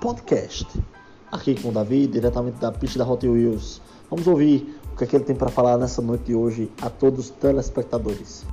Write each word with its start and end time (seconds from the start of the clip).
Podcast. 0.00 0.66
Aqui 1.30 1.60
com 1.60 1.68
o 1.68 1.72
Davi, 1.72 2.06
diretamente 2.06 2.58
da 2.58 2.72
pista 2.72 2.98
da 2.98 3.06
Hot 3.06 3.28
Wheels. 3.28 3.82
Vamos 4.08 4.26
ouvir 4.26 4.80
o 4.92 4.96
que, 4.96 5.04
é 5.04 5.06
que 5.06 5.14
ele 5.14 5.24
tem 5.24 5.36
para 5.36 5.50
falar 5.50 5.76
nessa 5.76 6.00
noite 6.00 6.24
de 6.24 6.34
hoje 6.34 6.72
a 6.80 6.88
todos 6.88 7.26
os 7.26 7.30
telespectadores. 7.30 8.46